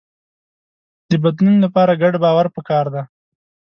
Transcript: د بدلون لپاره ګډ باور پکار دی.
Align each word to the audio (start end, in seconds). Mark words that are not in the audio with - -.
د 1.09 1.11
بدلون 1.23 1.55
لپاره 1.65 1.99
ګډ 2.03 2.13
باور 2.23 2.45
پکار 2.55 2.85
دی. 2.93 3.03